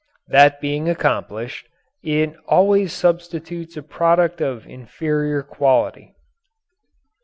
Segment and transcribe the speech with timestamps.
[0.29, 1.67] That being accomplished,
[2.01, 6.15] it always substitutes a product of inferior quality.